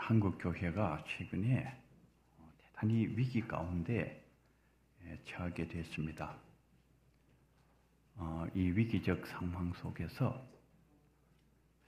한국 0.00 0.38
교회가 0.38 1.04
최근에 1.06 1.78
대단히 2.58 3.06
위기 3.16 3.46
가운데 3.46 4.24
처하게 5.26 5.68
됐습니다. 5.68 6.36
어, 8.16 8.46
이 8.54 8.60
위기적 8.60 9.26
상황 9.26 9.72
속에서 9.74 10.44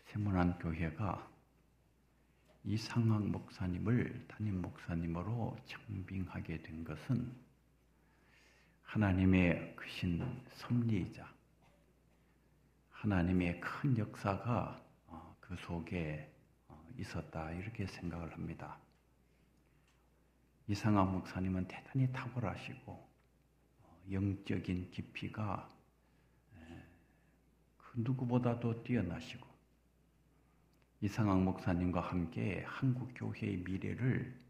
세문안 0.04 0.58
교회가 0.58 1.28
이상학 2.64 3.26
목사님을 3.26 4.26
담임 4.28 4.60
목사님으로 4.60 5.56
청빙하게 5.64 6.62
된 6.62 6.84
것은 6.84 7.34
하나님의 8.82 9.74
크신 9.74 10.22
섭리이자 10.52 11.26
하나님의 12.90 13.58
큰 13.60 13.98
역사가 13.98 14.80
어, 15.06 15.36
그 15.40 15.56
속에 15.56 16.28
어, 16.28 16.31
있었다 16.98 17.52
이렇게 17.52 17.86
생각을 17.86 18.32
합니다. 18.32 18.78
이상학 20.68 21.12
목사님은 21.12 21.68
대단히 21.68 22.10
탁월하시고 22.12 22.92
어, 22.92 24.02
영적인 24.10 24.90
깊이가 24.90 25.68
그 27.76 28.00
누구보다도 28.00 28.82
뛰어나시고 28.84 29.46
이상학 31.00 31.42
목사님과 31.42 32.00
함께 32.00 32.64
한국 32.66 33.12
교회의 33.14 33.58
미래를 33.58 34.40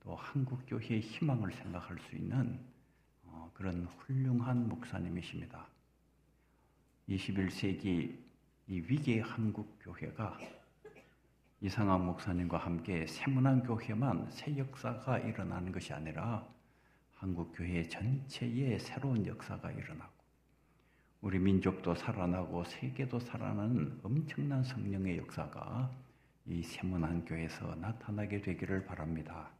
또 0.00 0.14
한국 0.14 0.64
교회의 0.66 1.00
희망을 1.00 1.52
생각할 1.52 1.98
수 1.98 2.16
있는 2.16 2.58
그런 3.58 3.86
훌륭한 3.86 4.68
목사님이십니다. 4.68 5.66
21세기 7.08 8.16
이 8.68 8.80
위기의 8.80 9.20
한국 9.20 9.76
교회가 9.80 10.38
이상한 11.60 12.06
목사님과 12.06 12.56
함께 12.56 13.04
세문안 13.04 13.64
교회만 13.64 14.30
새 14.30 14.56
역사가 14.56 15.18
일어나는 15.18 15.72
것이 15.72 15.92
아니라 15.92 16.46
한국 17.14 17.52
교회 17.52 17.82
전체에 17.82 18.78
새로운 18.78 19.26
역사가 19.26 19.72
일어나고 19.72 20.12
우리 21.20 21.40
민족도 21.40 21.96
살아나고 21.96 22.62
세계도 22.62 23.18
살아나는 23.18 23.98
엄청난 24.04 24.62
성령의 24.62 25.18
역사가 25.18 25.90
이 26.46 26.62
세문안 26.62 27.24
교회에서 27.24 27.74
나타나게 27.74 28.40
되기를 28.40 28.86
바랍니다. 28.86 29.50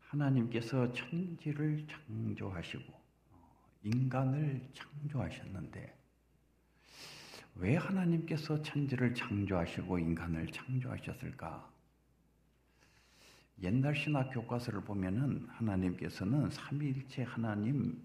하나님께서 0.00 0.90
천지를 0.94 1.86
창조하시고 1.86 2.94
인간을 3.82 4.70
창조하셨는데 4.72 6.01
왜 7.54 7.76
하나님께서 7.76 8.62
천지를 8.62 9.14
창조하시고 9.14 9.98
인간을 9.98 10.46
창조하셨을까? 10.48 11.70
옛날 13.62 13.94
신학 13.94 14.30
교과서를 14.30 14.82
보면은 14.82 15.46
하나님께서는 15.50 16.50
삼위일체 16.50 17.22
하나님 17.22 18.02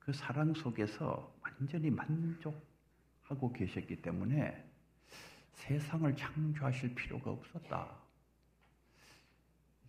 그 0.00 0.12
사랑 0.12 0.54
속에서 0.54 1.32
완전히 1.42 1.90
만족하고 1.90 3.52
계셨기 3.52 4.02
때문에 4.02 4.64
세상을 5.52 6.16
창조하실 6.16 6.94
필요가 6.94 7.30
없었다. 7.30 7.94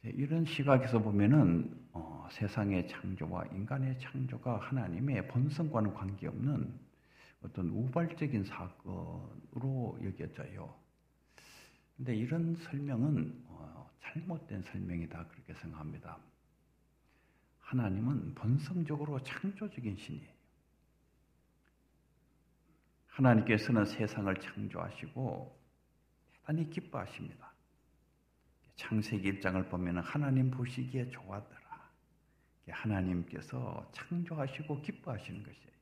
이런 0.03 0.45
시각에서 0.45 0.99
보면은 0.99 1.77
어, 1.91 2.27
세상의 2.31 2.87
창조와 2.87 3.45
인간의 3.53 3.99
창조가 3.99 4.59
하나님의 4.59 5.27
본성과는 5.27 5.93
관계없는 5.93 6.88
어떤 7.41 7.69
우발적인 7.69 8.43
사건으로 8.43 9.99
여겨져요. 10.03 10.75
근데 11.95 12.15
이런 12.15 12.55
설명은 12.55 13.43
어, 13.47 13.89
잘못된 14.01 14.63
설명이다 14.63 15.27
그렇게 15.27 15.53
생각합니다. 15.53 16.17
하나님은 17.59 18.33
본성적으로 18.35 19.21
창조적인 19.23 19.95
신이에요. 19.97 20.39
하나님께서는 23.07 23.85
세상을 23.85 24.33
창조하시고 24.39 25.59
대단히 26.49 26.69
기뻐하십니다. 26.69 27.53
창세기 28.75 29.33
1장을 29.33 29.69
보면 29.69 29.99
하나님 29.99 30.49
보시기에 30.49 31.09
좋았더라. 31.09 31.59
하나님께서 32.69 33.91
창조하시고 33.93 34.81
기뻐하시는 34.81 35.43
것이에요. 35.43 35.78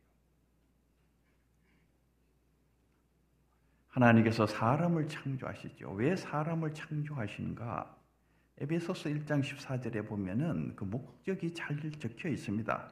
하나님께서 3.98 4.46
사람을 4.46 5.08
창조하시죠. 5.08 5.92
왜 5.94 6.16
사람을 6.16 6.72
창조하시는가? 6.76 7.98
에베소서 8.60 9.10
1장 9.10 9.42
14절에 9.42 10.08
보면은 10.08 10.76
그 10.76 10.84
목적이 10.84 11.52
잘 11.56 11.76
적혀 12.00 12.30
있습니다. 12.30 12.92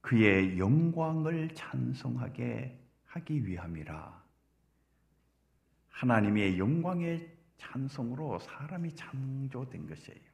그의 0.00 0.58
영광을 0.58 1.54
찬송하게 1.54 2.78
하기 3.04 3.46
위함이라. 3.46 4.22
하나님의 5.90 6.58
영광의 6.58 7.36
찬송으로 7.58 8.38
사람이 8.38 8.94
창조된 8.94 9.86
것이에요. 9.86 10.30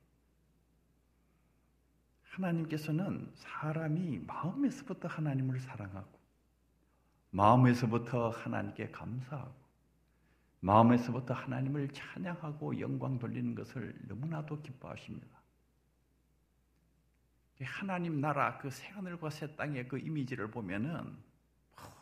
하나님께서는 2.22 3.32
사람이 3.34 4.20
마음에서부터 4.28 5.08
하나님을 5.08 5.58
사랑하고, 5.58 6.15
마음에서부터 7.36 8.30
하나님께 8.30 8.90
감사하고, 8.90 9.54
마음에서부터 10.60 11.34
하나님을 11.34 11.88
찬양하고 11.92 12.80
영광 12.80 13.18
돌리는 13.18 13.54
것을 13.54 13.94
너무나도 14.08 14.62
기뻐하십니다. 14.62 15.36
하나님 17.60 18.22
나라 18.22 18.56
그 18.56 18.70
새하늘과 18.70 19.28
새 19.28 19.54
땅의 19.54 19.86
그 19.86 19.98
이미지를 19.98 20.50
보면은 20.50 21.14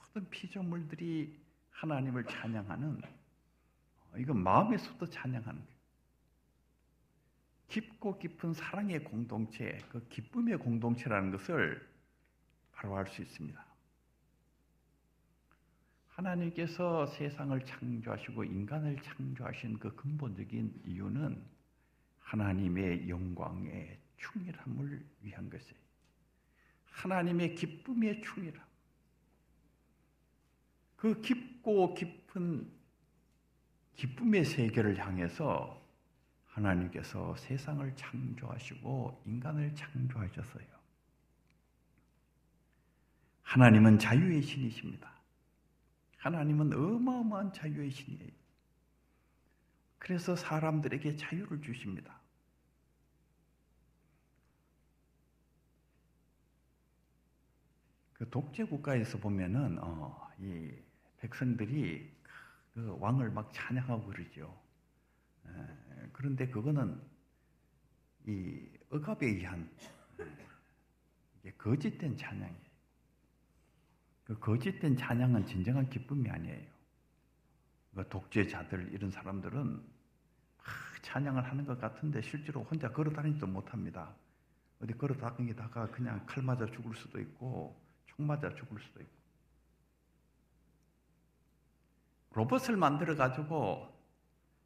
모든 0.05 0.31
피조물들이 0.31 1.37
하나님을 1.71 2.25
찬양하는 2.27 3.03
이건 4.19 4.39
마음에서부터 4.39 5.07
찬양하는. 5.07 5.61
깊고 7.67 8.21
깊은 8.21 8.55
사랑의 8.55 9.03
공동체, 9.03 9.79
그 9.89 10.07
기쁨의 10.09 10.59
공동체라는 10.59 11.33
것을 11.33 11.93
바로 12.71 12.97
알 12.97 13.09
수 13.09 13.21
있습니다. 13.21 13.64
하나님께서 16.15 17.07
세상을 17.07 17.65
창조하시고 17.65 18.45
인간을 18.45 19.01
창조하신 19.03 19.79
그 19.79 19.95
근본적인 19.97 20.83
이유는 20.87 21.43
하나님의 22.21 23.09
영광의 23.09 23.99
충실함을 24.17 25.05
위한 25.23 25.51
것이에요. 25.51 25.75
하나님의 26.91 27.57
기쁨의 27.57 28.23
충실함. 28.23 28.65
그 30.97 31.21
깊고 31.21 31.95
깊은 31.95 32.73
기쁨의 33.97 34.45
세계를 34.45 34.99
향해서 34.99 35.83
하나님께서 36.47 37.37
세상을 37.37 37.95
창조하시고 37.97 39.23
인간을 39.27 39.75
창조하셨어요. 39.75 40.67
하나님은 43.43 43.99
자유의 43.99 44.43
신이십니다. 44.43 45.14
하나님은 46.25 46.73
어마어마한 46.73 47.53
자유의 47.53 47.91
신이에요. 47.91 48.33
그래서 49.99 50.35
사람들에게 50.35 51.17
자유를 51.17 51.61
주십니다. 51.61 52.19
그 58.15 58.31
독재 58.31 58.65
국가에서 58.65 59.19
보면은 59.19 59.79
어, 59.83 60.31
이 60.39 60.73
백성들이 61.19 62.11
그 62.73 62.97
왕을 63.01 63.31
막 63.31 63.53
찬양하고 63.53 64.07
그러죠. 64.07 64.59
그런데 66.15 66.49
그거는 66.49 67.03
이 68.27 68.67
억압에 68.89 69.27
의한 69.27 69.71
거짓된 71.59 72.17
찬양이에요. 72.17 72.74
그 74.25 74.39
거짓된 74.39 74.97
찬양은 74.97 75.47
진정한 75.47 75.89
기쁨이 75.91 76.31
아니에요. 76.31 76.67
그 77.95 78.09
독재자들 78.09 78.93
이런 78.93 79.11
사람들은 79.11 79.77
막 79.77 80.65
찬양을 81.03 81.45
하는 81.45 81.65
것 81.65 81.79
같은데 81.79 82.21
실제로 82.23 82.63
혼자 82.65 82.91
걸어 82.91 83.13
다니지도 83.13 83.47
못합니다. 83.47 84.15
어디 84.81 84.93
걸어 84.95 85.15
다니다가 85.15 85.91
그냥 85.91 86.25
칼 86.27 86.43
맞아 86.43 86.67
죽을 86.67 86.95
수도 86.95 87.21
있고 87.21 87.79
총 88.07 88.27
맞아 88.27 88.53
죽을 88.55 88.81
수도 88.81 89.01
있고 89.01 89.15
로봇을 92.33 92.77
만들어 92.77 93.15
가지고 93.15 93.89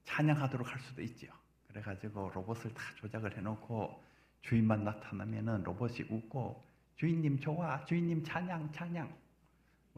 찬양하도록 0.05 0.67
할 0.67 0.81
수도 0.81 1.03
있죠. 1.03 1.29
그래 1.67 1.83
가지고 1.83 2.31
로봇을 2.33 2.73
다 2.73 2.83
조작을 2.97 3.37
해 3.37 3.41
놓고 3.43 4.03
주인만 4.41 4.85
나타나면은 4.85 5.65
로봇이 5.65 6.07
웃고 6.09 6.65
주인님 6.97 7.39
좋아, 7.39 7.85
주인님 7.85 8.25
찬양, 8.25 8.73
찬양. 8.73 9.28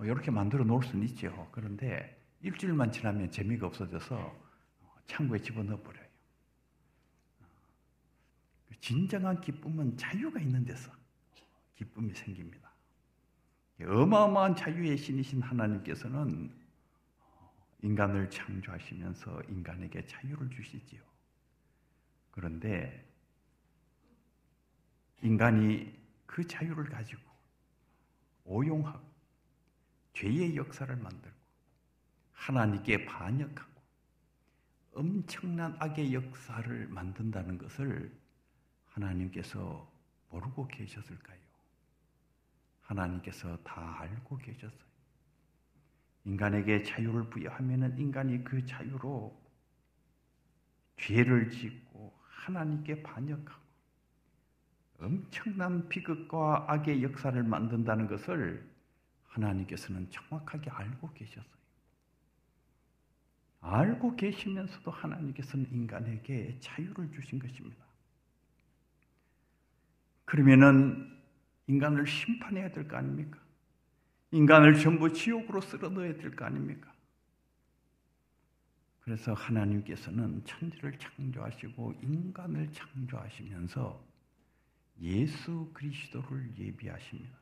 뭐 0.01 0.07
이렇게 0.07 0.31
만들어 0.31 0.65
놓을 0.65 0.83
수는 0.83 1.05
있죠. 1.09 1.47
그런데 1.53 2.19
일주일만 2.41 2.91
지나면 2.91 3.31
재미가 3.31 3.67
없어져서 3.67 4.35
창고에 5.07 5.39
집어넣어 5.39 5.79
버려요. 5.83 6.07
그 8.67 8.81
진정한 8.81 9.39
기쁨은 9.43 9.99
자유가 9.99 10.41
있는 10.41 10.65
데서 10.65 10.91
기쁨이 11.77 12.15
생깁니다. 12.15 12.73
어마어마한 13.83 14.57
자유의 14.57 14.97
신이신 14.97 15.43
하나님께서는 15.43 16.51
인간을 17.83 18.31
창조하시면서 18.31 19.43
인간에게 19.51 20.07
자유를 20.07 20.49
주시지요. 20.49 21.03
그런데 22.31 23.07
인간이 25.23 25.95
그 26.25 26.47
자유를 26.47 26.85
가지고 26.89 27.21
오용하고 28.47 29.10
죄의 30.13 30.57
역사를 30.57 30.95
만들고 30.95 31.37
하나님께 32.33 33.05
반역하고 33.05 33.71
엄청난 34.95 35.77
악의 35.79 36.15
역사를 36.15 36.89
만든다는 36.89 37.59
것을 37.59 38.13
하나님께서 38.87 39.91
모르고 40.31 40.67
계셨을까요? 40.69 41.39
하나님께서 42.83 43.57
다 43.63 44.01
알고 44.01 44.39
계셨어요. 44.39 44.91
인간에게 46.25 46.83
자유를 46.83 47.31
부여하면 47.31 47.99
인간이 47.99 48.43
그 48.45 48.65
자유로 48.67 49.41
죄를 50.97 51.51
짓고 51.51 52.13
하나님께 52.23 53.03
반역하고 53.03 53.61
엄청난 55.01 55.89
비극과 55.89 56.67
악의 56.69 57.03
역사를 57.03 57.43
만든다는 57.43 58.07
것을 58.07 58.70
하나님께서는 59.31 60.11
정확하게 60.11 60.71
알고 60.71 61.13
계셨어요. 61.15 61.61
알고 63.63 64.17
계시면서도 64.17 64.91
하나님께서는 64.91 65.67
인간에게 65.73 66.59
자유를 66.61 67.13
주신 67.13 67.39
것입니다. 67.39 67.85
그러면은 70.25 71.19
인간을 71.67 72.07
심판해야 72.07 72.71
될 72.73 72.89
거 72.89 72.97
아닙니까? 72.97 73.39
인간을 74.33 74.79
전부 74.79 75.13
지옥으로 75.13 75.61
쓸어 75.61 75.89
넣어야 75.91 76.15
될 76.17 76.35
거 76.35 76.45
아닙니까? 76.45 76.93
그래서 79.01 79.33
하나님께서는 79.35 80.45
천지를 80.45 80.99
창조하시고 80.99 81.95
인간을 82.03 82.73
창조하시면서 82.73 84.05
예수 85.01 85.71
그리스도를 85.75 86.57
예비하십니다. 86.59 87.40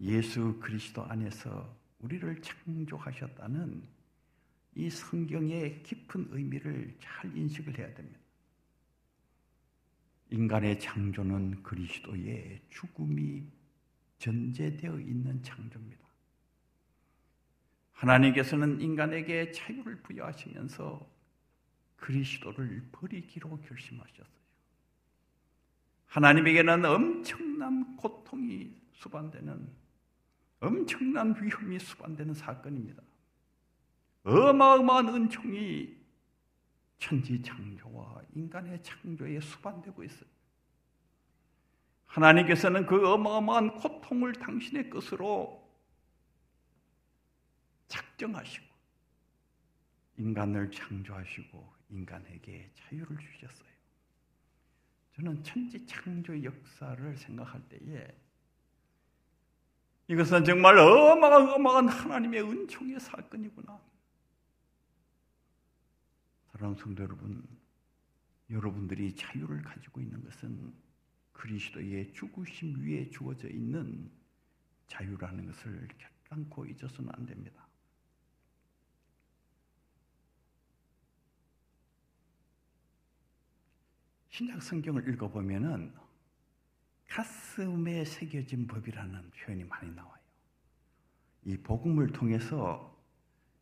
예수 0.00 0.58
그리스도 0.60 1.02
안에서 1.04 1.76
우리를 2.00 2.40
창조하셨다는 2.40 3.82
이 4.76 4.90
성경의 4.90 5.82
깊은 5.82 6.28
의미를 6.30 6.96
잘 7.00 7.36
인식을 7.36 7.76
해야 7.78 7.92
됩니다. 7.94 8.20
인간의 10.30 10.78
창조는 10.78 11.62
그리스도의 11.62 12.60
죽음이 12.70 13.44
전제되어 14.18 15.00
있는 15.00 15.42
창조입니다. 15.42 16.06
하나님께서는 17.92 18.80
인간에게 18.80 19.50
자유를 19.50 20.02
부여하시면서 20.02 21.18
그리스도를 21.96 22.88
버리기로 22.92 23.60
결심하셨어요. 23.60 24.38
하나님에게는 26.06 26.84
엄청난 26.84 27.96
고통이 27.96 28.72
수반되는 28.92 29.68
엄청난 30.60 31.34
위험이 31.40 31.78
수반되는 31.78 32.34
사건입니다. 32.34 33.02
어마어마한 34.24 35.08
은총이 35.08 35.96
천지 36.98 37.40
창조와 37.42 38.22
인간의 38.34 38.82
창조에 38.82 39.40
수반되고 39.40 40.02
있어요. 40.04 40.28
하나님께서는 42.06 42.86
그 42.86 43.08
어마어마한 43.08 43.76
고통을 43.76 44.32
당신의 44.32 44.90
것으로 44.90 45.68
작정하시고 47.86 48.66
인간을 50.16 50.70
창조하시고 50.70 51.72
인간에게 51.90 52.70
자유를 52.74 53.16
주셨어요. 53.18 53.68
저는 55.14 55.42
천지 55.42 55.84
창조 55.86 56.42
역사를 56.42 57.16
생각할 57.16 57.60
때에 57.68 58.08
이것은 60.08 60.42
정말 60.44 60.78
어마어마한 60.78 61.88
하나님의 61.88 62.42
은총의 62.42 62.98
사건이구나. 62.98 63.78
사랑하는 66.52 66.82
성도 66.82 67.02
여러분, 67.02 67.46
여러분들이 68.50 69.14
자유를 69.14 69.62
가지고 69.62 70.00
있는 70.00 70.24
것은 70.24 70.74
그리스도의 71.32 72.12
죽으심 72.14 72.82
위에 72.82 73.10
주어져 73.10 73.48
있는 73.48 74.10
자유라는 74.86 75.46
것을 75.46 75.86
결단코 75.98 76.64
잊어서는 76.64 77.10
안 77.14 77.26
됩니다. 77.26 77.68
신약 84.30 84.62
성경을 84.62 85.06
읽어보면은 85.12 85.92
가슴에 87.18 88.04
새겨진 88.04 88.68
법이라는 88.68 89.30
표현이 89.32 89.64
많이 89.64 89.90
나와요. 89.92 90.22
이 91.42 91.56
복음을 91.56 92.12
통해서 92.12 92.96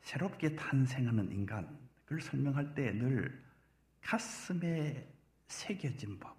새롭게 0.02 0.54
탄생하는 0.56 1.32
인간을 1.32 2.20
설명할 2.20 2.74
때 2.74 2.92
늘 2.92 3.42
가슴에 4.02 5.10
새겨진 5.48 6.18
법. 6.18 6.36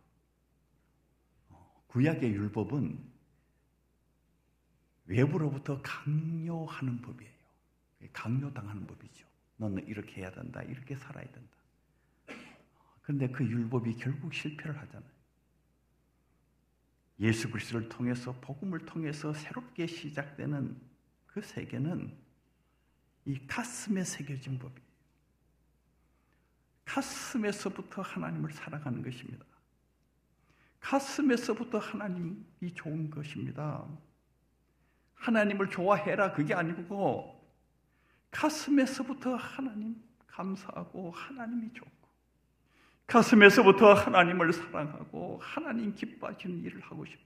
구약의 1.87 2.31
율법은 2.33 3.03
외부로부터 5.07 5.81
강요하는 5.81 7.01
법이에요. 7.01 7.33
강요당하는 8.13 8.85
법이죠. 8.85 9.27
너는 9.55 9.87
이렇게 9.87 10.21
해야 10.21 10.31
된다. 10.31 10.61
이렇게 10.61 10.95
살아야 10.95 11.25
된다. 11.31 11.57
그런데 13.01 13.27
그 13.29 13.43
율법이 13.43 13.95
결국 13.95 14.31
실패를 14.35 14.77
하잖아요. 14.77 15.16
예수 17.19 17.49
그리스도를 17.49 17.89
통해서 17.89 18.31
복음을 18.41 18.79
통해서 18.79 19.33
새롭게 19.33 19.87
시작되는 19.87 20.79
그 21.25 21.41
세계는 21.41 22.15
이 23.25 23.47
가슴에 23.47 24.03
새겨진 24.03 24.59
법이에요. 24.59 24.87
가슴에서부터 26.85 28.01
하나님을 28.01 28.51
사랑하는 28.51 29.01
것입니다. 29.03 29.45
가슴에서부터 30.80 31.80
하나님이 31.80 32.73
좋은 32.73 33.09
것입니다. 33.09 33.85
하나님을 35.15 35.69
좋아해라 35.69 36.31
그게 36.31 36.53
아니고 36.53 37.37
가슴에서부터 38.31 39.35
하나님 39.35 40.01
감사하고 40.27 41.11
하나님이 41.11 41.73
좋고 41.73 41.96
가슴에서부터 43.07 43.94
하나님을 43.94 44.52
사랑하고 44.52 45.40
하나님 45.42 45.95
기뻐하시는 45.95 46.64
일을 46.64 46.81
하고 46.81 47.06
싶어요. 47.06 47.26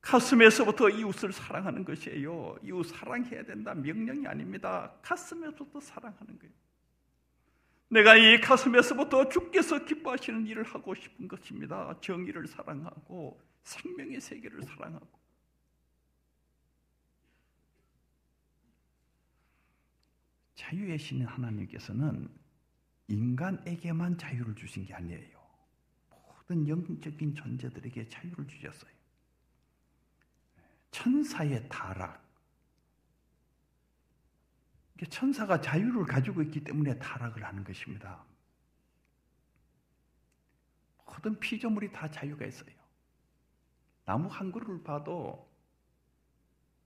가슴에서부터 0.00 0.88
이웃을 0.88 1.32
사랑하는 1.32 1.84
것이에요. 1.84 2.58
이웃 2.62 2.84
사랑해야 2.84 3.44
된다 3.44 3.74
명령이 3.74 4.26
아닙니다. 4.26 4.92
가슴에서부터 5.02 5.80
사랑하는 5.80 6.38
거예요. 6.38 6.54
내가 7.88 8.16
이 8.16 8.40
가슴에서부터 8.40 9.28
주께서 9.28 9.84
기뻐하시는 9.84 10.46
일을 10.46 10.64
하고 10.64 10.94
싶은 10.94 11.28
것입니다. 11.28 11.94
정의를 12.00 12.46
사랑하고 12.46 13.40
생명의 13.64 14.20
세계를 14.20 14.62
사랑하고 14.62 15.20
자유의 20.54 20.98
신인 20.98 21.26
하나님께서는 21.26 22.41
인간에게만 23.08 24.18
자유를 24.18 24.54
주신 24.54 24.84
게 24.84 24.94
아니에요. 24.94 25.40
모든 26.10 26.68
영적인 26.68 27.34
존재들에게 27.34 28.08
자유를 28.08 28.46
주셨어요. 28.46 28.92
천사의 30.90 31.68
타락, 31.68 32.22
천사가 35.08 35.60
자유를 35.60 36.04
가지고 36.04 36.42
있기 36.42 36.62
때문에 36.62 36.98
타락을 36.98 37.44
하는 37.44 37.64
것입니다. 37.64 38.24
모든 41.06 41.38
피조물이 41.38 41.92
다 41.92 42.10
자유가 42.10 42.46
있어요. 42.46 42.74
나무 44.04 44.28
한 44.28 44.50
그루를 44.50 44.82
봐도 44.82 45.48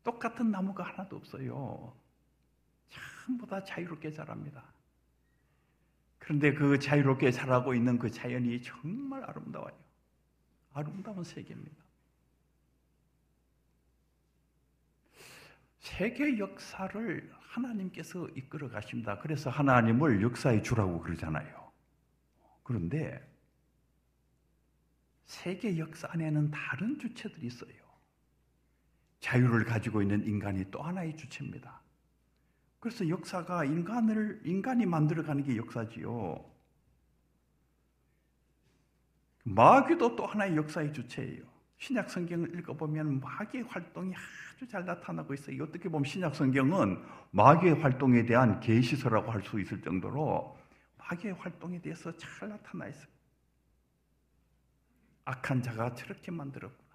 똑같은 0.05 0.51
나무가 0.51 0.85
하나도 0.85 1.17
없어요. 1.17 1.97
전부 3.25 3.47
다 3.47 3.63
자유롭게 3.65 4.13
자랍니다. 4.13 4.63
그런데 6.27 6.53
그 6.53 6.77
자유롭게 6.77 7.31
자라고 7.31 7.73
있는 7.73 8.01
그 8.01 8.11
자연이 8.11 8.61
정말 8.61 9.23
아름다워요. 9.23 9.73
아름다운 10.73 11.23
세계입니다. 11.23 11.77
세계 15.79 16.37
역사를 16.37 17.33
하나님께서 17.39 18.27
이끌어 18.31 18.69
가십니다. 18.69 19.21
그래서 19.21 19.51
하나님을 19.51 20.21
역사의 20.21 20.65
주라고 20.65 21.01
그러잖아요. 21.01 21.71
그런데 22.65 23.25
세계 25.27 25.79
역사 25.79 26.09
안에는 26.11 26.51
다른 26.51 26.99
주체들이 26.99 27.47
있어요. 27.47 27.87
자유를 29.21 29.65
가지고 29.65 30.03
있는 30.03 30.27
인간이 30.27 30.69
또 30.73 30.83
하나의 30.83 31.17
주체입니다. 31.17 31.86
그래서 32.87 33.09
역사가 33.09 33.65
인간을 33.65 34.43
인간이 34.45 34.87
만들어가는 34.87 35.43
게 35.43 35.57
역사지요. 35.57 36.39
마귀도 39.43 40.15
또 40.15 40.25
하나의 40.25 40.57
역사의 40.57 40.93
주체예요. 40.93 41.43
신약 41.79 42.09
성경을 42.09 42.57
읽어보면 42.61 43.19
마귀의 43.19 43.65
활동이 43.65 44.15
아주 44.15 44.69
잘 44.69 44.85
나타나고 44.85 45.35
있어요. 45.35 45.65
어떻게 45.65 45.89
보면 45.89 46.05
신약 46.05 46.37
성경은 46.37 47.03
마귀의 47.33 47.81
활동에 47.81 48.25
대한 48.25 48.61
계시서라고 48.61 49.33
할 49.33 49.43
수 49.43 49.59
있을 49.59 49.83
정도로 49.83 50.57
마귀의 50.99 51.35
활동에 51.35 51.81
대해서 51.81 52.17
잘 52.17 52.51
나타나 52.51 52.87
있어요. 52.87 53.09
악한 55.25 55.61
자가 55.61 55.93
저렇게 55.97 56.31
만들었구나. 56.31 56.87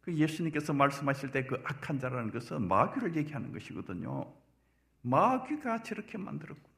그 0.00 0.12
예수님께서 0.16 0.72
말씀하실 0.72 1.30
때 1.30 1.46
그 1.46 1.62
악한 1.64 2.00
자라는 2.00 2.32
것은 2.32 2.66
마귀를 2.66 3.14
얘기하는 3.14 3.52
것이거든요. 3.52 4.39
마귀가 5.02 5.82
저렇게 5.82 6.18
만들었구나. 6.18 6.70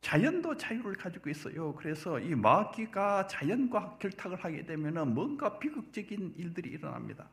자연도 0.00 0.56
자유를 0.56 0.94
가지고 0.96 1.30
있어요. 1.30 1.74
그래서 1.74 2.20
이 2.20 2.34
마귀가 2.34 3.26
자연과 3.26 3.96
결탁을 3.98 4.44
하게 4.44 4.66
되면 4.66 5.14
뭔가 5.14 5.58
비극적인 5.58 6.34
일들이 6.36 6.70
일어납니다. 6.70 7.28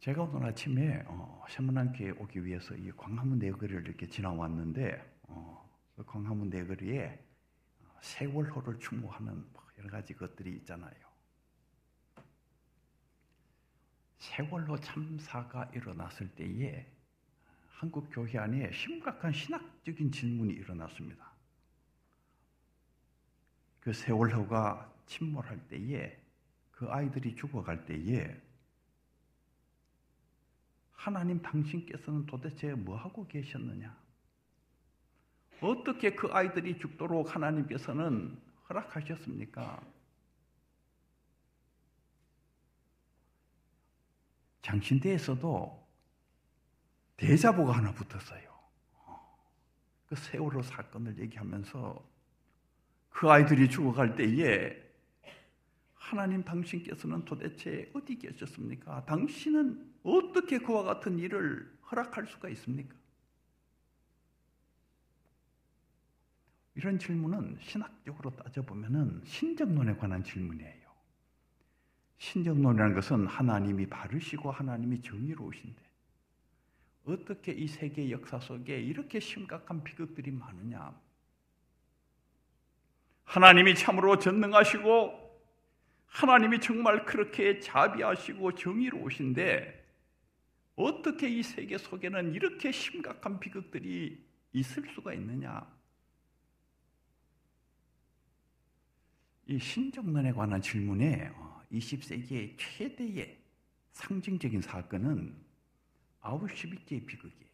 제가 0.00 0.24
오늘 0.24 0.48
아침에 0.48 1.04
어, 1.06 1.44
세문안교에 1.48 2.10
오기 2.18 2.44
위해서 2.44 2.74
이 2.74 2.90
광화문 2.90 3.38
내거리를 3.38 3.86
이렇게 3.86 4.06
지나왔는데 4.06 5.20
어, 5.28 5.70
그 5.96 6.04
광화문 6.04 6.50
내거리에 6.50 7.18
세월호를 8.00 8.78
추모하는 8.78 9.32
뭐 9.52 9.62
여러 9.78 9.88
가지 9.88 10.12
것들이 10.14 10.50
있잖아요. 10.56 11.11
세월호 14.22 14.78
참사가 14.78 15.68
일어났을 15.74 16.28
때에 16.36 16.86
한국 17.72 18.08
교회 18.12 18.38
안에 18.38 18.70
심각한 18.70 19.32
신학적인 19.32 20.12
질문이 20.12 20.54
일어났습니다. 20.54 21.32
그 23.80 23.92
세월호가 23.92 24.92
침몰할 25.06 25.58
때에 25.66 26.16
그 26.70 26.88
아이들이 26.88 27.34
죽어갈 27.34 27.84
때에 27.84 28.40
하나님 30.92 31.42
당신께서는 31.42 32.24
도대체 32.24 32.74
뭐 32.74 32.96
하고 32.96 33.26
계셨느냐? 33.26 33.92
어떻게 35.60 36.14
그 36.14 36.28
아이들이 36.28 36.78
죽도록 36.78 37.34
하나님께서는 37.34 38.40
허락하셨습니까? 38.68 39.82
장신대에서도 44.62 45.82
대자보가 47.16 47.72
하나 47.76 47.92
붙었어요. 47.92 48.52
그 50.08 50.16
세월호 50.16 50.62
사건을 50.62 51.18
얘기하면서 51.18 52.12
그 53.10 53.30
아이들이 53.30 53.68
죽어갈 53.68 54.16
때에 54.16 54.82
하나님 55.94 56.42
당신께서는 56.42 57.24
도대체 57.24 57.90
어디 57.94 58.18
계셨습니까? 58.18 59.04
당신은 59.04 59.94
어떻게 60.02 60.58
그와 60.58 60.82
같은 60.82 61.18
일을 61.18 61.78
허락할 61.90 62.26
수가 62.26 62.48
있습니까? 62.50 62.94
이런 66.74 66.98
질문은 66.98 67.58
신학적으로 67.60 68.34
따져보면 68.36 69.22
신정론에 69.24 69.96
관한 69.96 70.24
질문이에요. 70.24 70.81
신정론이라는 72.22 72.94
것은 72.94 73.26
하나님이 73.26 73.86
바르시고 73.86 74.52
하나님이 74.52 75.02
정의로우신데 75.02 75.82
어떻게 77.04 77.50
이 77.50 77.66
세계 77.66 78.12
역사 78.12 78.38
속에 78.38 78.80
이렇게 78.80 79.18
심각한 79.18 79.82
비극들이 79.82 80.30
많으냐? 80.30 80.94
하나님이 83.24 83.74
참으로 83.74 84.20
전능하시고 84.20 85.42
하나님이 86.06 86.60
정말 86.60 87.04
그렇게 87.04 87.58
자비하시고 87.58 88.54
정의로우신데 88.54 89.84
어떻게 90.76 91.28
이 91.28 91.42
세계 91.42 91.76
속에는 91.76 92.34
이렇게 92.34 92.70
심각한 92.70 93.40
비극들이 93.40 94.24
있을 94.52 94.88
수가 94.94 95.12
있느냐? 95.14 95.66
이 99.48 99.58
신정론에 99.58 100.30
관한 100.30 100.62
질문에 100.62 101.41
20세기의 101.72 102.52
어, 102.52 102.56
최대의 102.58 103.38
상징적인 103.92 104.60
사건은 104.60 105.34
아우슈비츠의 106.20 107.04
비극이에요. 107.04 107.52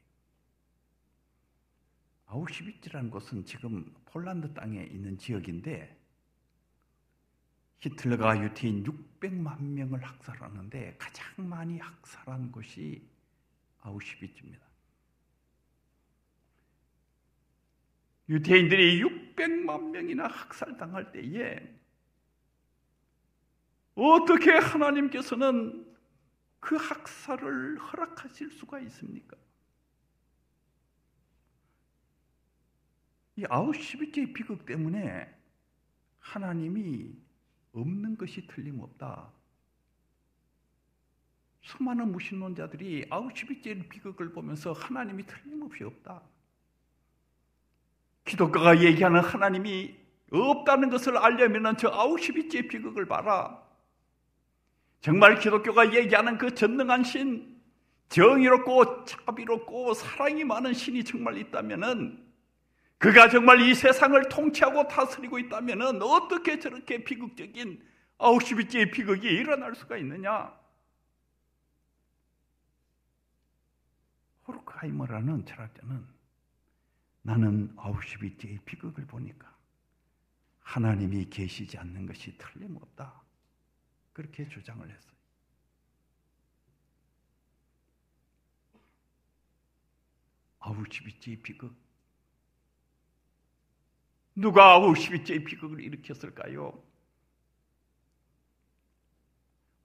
아우슈비츠라는 2.27 3.11
곳은 3.11 3.45
지금 3.45 3.95
폴란드 4.05 4.53
땅에 4.53 4.83
있는 4.85 5.17
지역인데 5.17 5.97
히틀러가 7.81 8.43
유태인 8.43 8.85
600만 8.85 9.63
명을 9.63 10.03
학살하는데 10.03 10.97
가장 10.99 11.49
많이 11.49 11.79
학살한 11.79 12.51
곳이 12.53 13.09
아우슈비츠입니다. 13.81 14.67
유태인들이 18.29 19.03
600만 19.03 19.91
명이나 19.91 20.27
학살당할 20.27 21.13
때에 21.13 21.78
어떻게 23.99 24.53
하나님께서는 24.53 25.85
그 26.61 26.77
학살을 26.77 27.79
허락하실 27.79 28.53
수가 28.53 28.79
있습니까? 28.81 29.37
이 33.35 33.45
아우슈비츠의 33.49 34.33
비극 34.33 34.65
때문에 34.67 35.29
하나님이 36.21 37.13
없는 37.73 38.17
것이 38.17 38.47
틀림없다. 38.47 39.33
수많은 41.63 42.13
무신론자들이 42.13 43.07
아우슈비츠의 43.11 43.89
비극을 43.89 44.33
보면서 44.33 44.73
하나님이 44.73 45.27
틀림없이 45.27 45.83
없다. 45.83 46.23
기독교가 48.25 48.81
얘기하는 48.81 49.21
하나님이 49.21 49.97
없다는 50.31 50.91
것을 50.91 51.17
알려면 51.17 51.77
저 51.77 51.89
아우슈비츠의 51.89 52.69
비극을 52.69 53.07
봐라. 53.07 53.68
정말 55.01 55.39
기독교가 55.39 55.95
얘기하는 55.95 56.39
그 56.39 56.55
전능한 56.55 57.05
신, 57.05 57.59
정의롭고 58.09 59.05
자비롭고 59.05 59.95
사랑이 59.95 60.45
많은 60.45 60.73
신이 60.73 61.05
정말 61.05 61.37
있다면은 61.37 62.27
그가 62.99 63.29
정말 63.29 63.61
이 63.61 63.75
세상을 63.75 64.29
통치하고 64.29 64.89
다스리고 64.89 65.39
있다면은 65.39 66.03
어떻게 66.03 66.59
저렇게 66.59 67.05
비극적인 67.05 67.81
아우슈비츠의 68.19 68.91
비극이 68.91 69.29
일어날 69.29 69.75
수가 69.77 69.97
있느냐? 69.99 70.53
호르크하이머라는 74.49 75.45
철학자는 75.45 76.05
나는 77.23 77.73
아우슈비츠의 77.77 78.61
비극을 78.65 79.07
보니까 79.07 79.55
하나님이 80.61 81.29
계시지 81.31 81.79
않는 81.79 82.07
것이 82.07 82.37
틀림없다. 82.37 83.28
그렇게 84.19 84.49
주장을 84.49 84.85
했어요. 84.91 85.17
아우슈비츠의 90.59 91.37
비극. 91.41 91.73
누가 94.35 94.73
아우슈비츠의 94.73 95.45
비극을 95.45 95.81
일으켰을까요? 95.85 96.83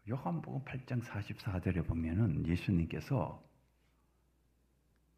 요한복음 0.09 0.65
8장 0.65 1.03
44절에 1.03 1.85
보면은 1.85 2.47
예수님께서 2.47 3.39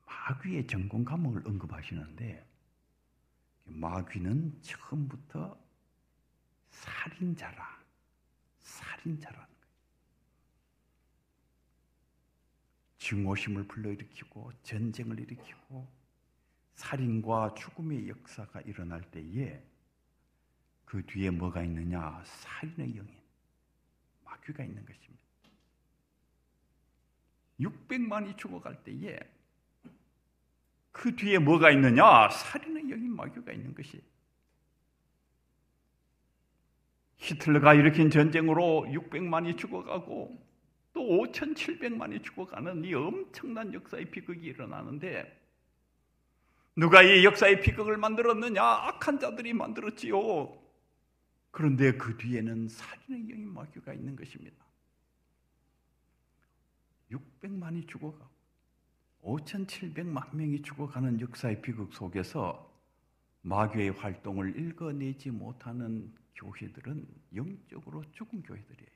마귀의 0.06 0.68
전공 0.68 1.06
감옥을 1.06 1.48
언급하시는데 1.48 2.46
마귀는 3.64 4.62
처음부터 4.62 5.58
살인자라 6.70 7.75
살인자라는 8.66 9.46
거예요. 9.46 9.56
증오심을 12.98 13.68
불러일으키고 13.68 14.52
전쟁을 14.64 15.20
일으키고 15.20 15.88
살인과 16.74 17.54
죽음의 17.54 18.10
역사가 18.10 18.62
일어날 18.62 19.02
때에 19.12 19.64
그 20.84 21.06
뒤에 21.06 21.30
뭐가 21.30 21.64
있느냐? 21.64 22.22
살인의 22.26 22.98
영인, 22.98 23.22
마귀가 24.26 24.64
있는 24.64 24.86
것입니다. 24.86 25.16
600만이 27.60 28.38
죽어갈 28.38 28.84
때에 28.84 29.18
그 30.92 31.16
뒤에 31.16 31.38
뭐가 31.38 31.72
있느냐? 31.72 32.30
살인의 32.30 32.90
영인 32.90 33.16
마귀가 33.16 33.52
있는 33.52 33.74
것이. 33.74 34.04
히틀러가 37.26 37.74
일으킨 37.74 38.12
전쟁으로 38.12 38.86
600만이 38.88 39.58
죽어가고 39.58 40.46
또 40.94 41.02
5,700만이 41.02 42.24
죽어가는 42.24 42.86
이 42.86 42.94
엄청난 42.94 43.74
역사의 43.74 44.12
비극이 44.12 44.46
일어나는데 44.46 45.42
누가 46.76 47.02
이 47.02 47.24
역사의 47.24 47.62
비극을 47.62 47.98
만들었느냐? 47.98 48.62
악한 48.62 49.20
자들이 49.20 49.54
만들었지요. 49.54 50.56
그런데 51.50 51.94
그 51.94 52.16
뒤에는 52.18 52.68
살인의 52.68 53.30
영인 53.32 53.54
마귀가 53.54 53.94
있는 53.94 54.16
것입니다. 54.16 54.64
600만이 57.12 57.88
죽어가고 57.88 58.36
5,700만 59.24 60.36
명이 60.36 60.62
죽어가는 60.62 61.22
역사의 61.22 61.62
비극 61.62 61.92
속에서 61.94 62.75
마귀의 63.46 63.92
활동을 63.92 64.60
읽어내지 64.60 65.30
못하는 65.30 66.12
교회들은 66.36 67.08
영적으로 67.36 68.04
죽은 68.12 68.42
교회들이에요. 68.42 68.90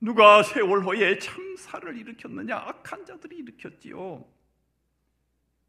누가 0.00 0.42
세월호에 0.42 1.20
참사를 1.20 1.96
일으켰느냐? 1.96 2.56
악한 2.56 3.06
자들이 3.06 3.38
일으켰지요. 3.38 4.26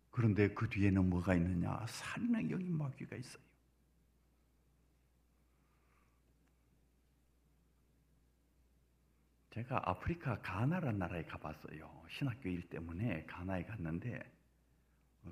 그런데 0.09 0.51
그 0.55 0.67
뒤에는 0.67 1.09
뭐가 1.11 1.35
있느냐? 1.35 1.85
살인의 1.87 2.49
영인 2.49 2.75
마귀가 2.75 3.15
있어요. 3.15 3.43
제가 9.51 9.87
아프리카 9.87 10.39
가나라는 10.39 10.97
나라에 10.97 11.23
가봤어요. 11.25 12.03
신학교 12.09 12.49
일 12.49 12.67
때문에 12.67 13.25
가나에 13.25 13.63
갔는데 13.65 14.42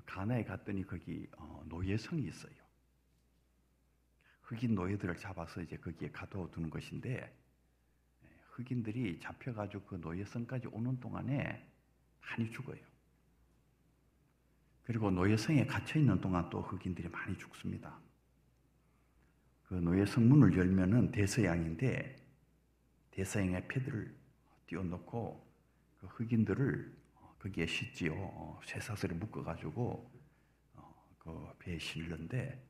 가나에 0.06 0.44
갔더니 0.44 0.86
거기 0.86 1.28
어, 1.36 1.64
노예성이 1.68 2.24
있어요. 2.24 2.54
흑인 4.42 4.74
노예들을 4.74 5.16
잡아서 5.16 5.62
이제 5.62 5.76
거기에 5.76 6.10
가둬두는 6.10 6.70
것인데 6.70 7.32
흑인들이 8.50 9.18
잡혀가지고 9.20 9.84
그 9.84 9.94
노예성까지 9.96 10.68
오는 10.68 10.98
동안에 11.00 11.66
많이 12.20 12.50
죽어요. 12.50 12.80
그리고 14.84 15.10
노예성에 15.10 15.66
갇혀 15.66 15.98
있는 15.98 16.20
동안 16.20 16.50
또 16.50 16.60
흑인들이 16.60 17.08
많이 17.08 17.36
죽습니다. 17.38 17.98
그 19.64 19.74
노예성 19.74 20.28
문을 20.28 20.56
열면은 20.56 21.12
대서양인데 21.12 22.16
대서양에 23.12 23.66
패들을 23.68 24.14
띄워놓고 24.66 25.52
그 25.98 26.06
흑인들을 26.08 27.01
거기에 27.42 27.66
싣지요. 27.66 28.60
쇠사슬에 28.64 29.14
묶어가지고 29.14 30.10
어, 30.74 31.14
그 31.18 31.48
배에 31.58 31.76
실는데 31.78 32.64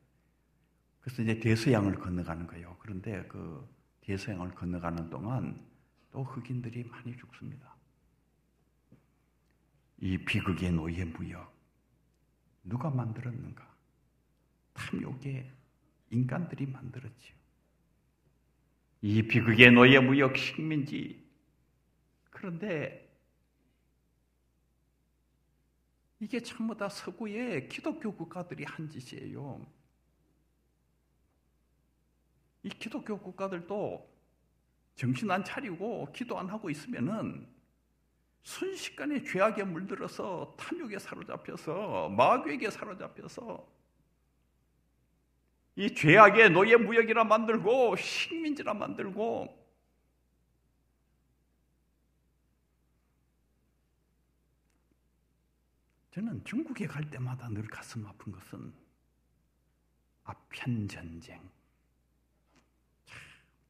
그래서 1.00 1.22
이제 1.22 1.38
대서양을 1.38 1.96
건너가는 1.96 2.46
거예요. 2.46 2.76
그런데 2.78 3.22
그 3.28 3.68
대서양을 4.00 4.54
건너가는 4.54 5.10
동안 5.10 5.68
또 6.10 6.22
흑인들이 6.22 6.84
많이 6.84 7.14
죽습니다. 7.16 7.76
이 9.98 10.16
비극의 10.16 10.72
노예 10.72 11.04
무역 11.04 11.52
누가 12.64 12.88
만들었는가? 12.88 13.70
탐욕의 14.72 15.52
인간들이 16.10 16.66
만들었지요. 16.66 17.36
이 19.02 19.22
비극의 19.22 19.72
노예 19.72 19.98
무역 19.98 20.36
식민지 20.36 21.22
그런데 22.30 23.01
이게 26.22 26.38
전부 26.38 26.76
다 26.76 26.88
서구의 26.88 27.68
기독교 27.68 28.14
국가들이 28.14 28.62
한 28.62 28.88
짓이에요. 28.88 29.60
이 32.62 32.68
기독교 32.68 33.18
국가들도 33.18 34.08
정신 34.94 35.28
안 35.32 35.44
차리고 35.44 36.12
기도 36.12 36.38
안 36.38 36.48
하고 36.48 36.70
있으면은 36.70 37.44
순식간에 38.44 39.24
죄악에 39.24 39.64
물들어서 39.64 40.54
탐욕에 40.56 41.00
사로잡혀서 41.00 42.10
마귀에게 42.10 42.70
사로잡혀서 42.70 43.66
이 45.74 45.92
죄악의 45.92 46.50
노예 46.50 46.76
무역이라 46.76 47.24
만들고 47.24 47.96
식민지라 47.96 48.74
만들고 48.74 49.61
저는 56.12 56.44
중국에 56.44 56.86
갈 56.86 57.08
때마다 57.08 57.48
늘 57.48 57.66
가슴 57.66 58.06
아픈 58.06 58.32
것은 58.32 58.70
아편 60.24 60.86
전쟁, 60.86 61.40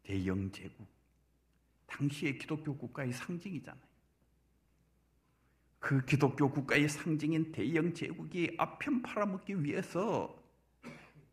대영 0.02 0.50
제국, 0.50 0.88
당시의 1.86 2.38
기독교 2.38 2.76
국가의 2.76 3.12
상징이잖아요. 3.12 3.92
그 5.78 6.04
기독교 6.04 6.50
국가의 6.50 6.88
상징인 6.88 7.52
대영 7.52 7.94
제국이 7.94 8.56
아편 8.58 9.02
팔아먹기 9.02 9.62
위해서 9.62 10.36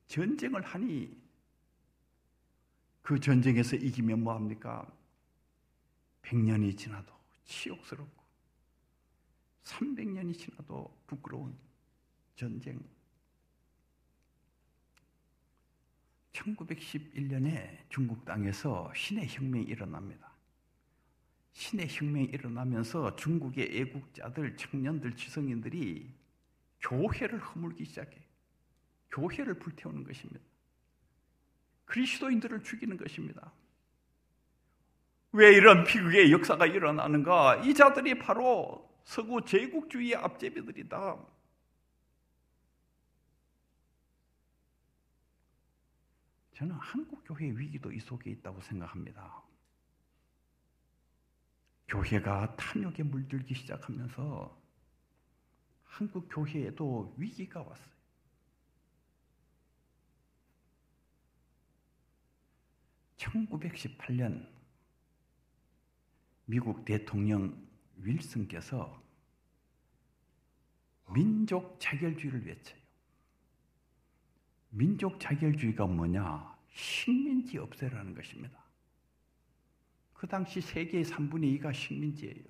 전쟁을 0.05 0.61
하니 0.61 1.19
그 3.01 3.19
전쟁에서 3.19 3.75
이기면 3.77 4.23
뭐합니까? 4.23 4.87
100년이 6.21 6.77
지나도 6.77 7.11
치욕스럽고 7.45 8.18
300년이 9.69 10.37
지나도 10.37 10.97
부끄러운 11.05 11.55
전쟁. 12.35 12.79
1911년에 16.33 17.77
중국 17.89 18.23
땅에서 18.25 18.91
신의 18.95 19.27
혁명이 19.27 19.65
일어납니다. 19.65 20.31
신의 21.53 21.87
혁명이 21.89 22.25
일어나면서 22.25 23.15
중국의 23.15 23.77
애국자들, 23.79 24.55
청년들, 24.55 25.15
지성인들이 25.15 26.09
교회를 26.81 27.39
허물기 27.39 27.85
시작해. 27.85 28.17
교회를 29.11 29.55
불태우는 29.55 30.03
것입니다. 30.03 30.39
그리스도인들을 31.85 32.63
죽이는 32.63 32.95
것입니다. 32.97 33.51
왜 35.31 35.53
이런 35.53 35.83
비극의 35.83 36.31
역사가 36.31 36.65
일어나는가? 36.67 37.57
이 37.57 37.73
자들이 37.73 38.17
바로 38.19 38.88
서구 39.09 39.43
제국주의의 39.43 40.17
앞제비들이다. 40.17 41.17
저는 46.53 46.75
한국 46.75 47.23
교회의 47.25 47.57
위기도 47.57 47.91
이 47.91 47.99
속에 47.99 48.29
있다고 48.29 48.61
생각합니다. 48.61 49.41
교회가 51.87 52.55
탐욕에 52.55 53.01
물들기 53.01 53.55
시작하면서 53.55 54.55
한국 55.85 56.27
교회에도 56.29 57.15
위기가 57.17 57.63
왔어요. 57.63 57.95
(1918년) 63.17 64.47
미국 66.45 66.85
대통령 66.85 67.68
윌슨께서 68.03 69.01
민족 71.11 71.79
자결주의를 71.79 72.45
외쳐요. 72.45 72.79
민족 74.69 75.19
자결주의가 75.19 75.87
뭐냐? 75.87 76.57
식민지 76.71 77.57
없애라는 77.57 78.13
것입니다. 78.13 78.59
그 80.13 80.27
당시 80.27 80.61
세계의 80.61 81.05
3분의 81.05 81.59
2가 81.59 81.73
식민지예요. 81.73 82.43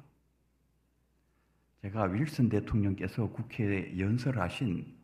제가 1.81 2.03
윌슨 2.05 2.49
대통령께서 2.49 3.29
국회에 3.29 3.97
연설하신 3.97 4.97